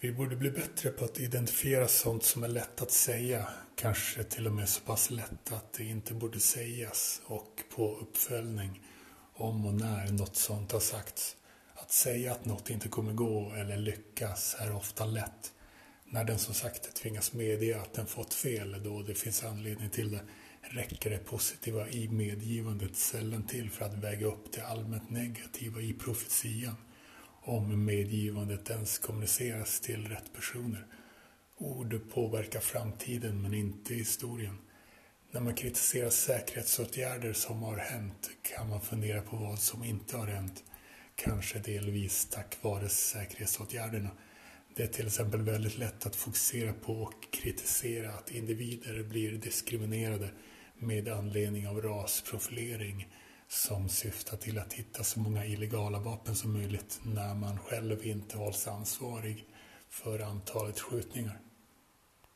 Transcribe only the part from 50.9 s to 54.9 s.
anledning av rasprofilering som syftar till att